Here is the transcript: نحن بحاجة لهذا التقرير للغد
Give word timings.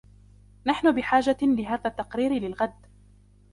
نحن 0.65 0.91
بحاجة 0.95 1.37
لهذا 1.41 1.87
التقرير 1.87 2.33
للغد 2.33 2.73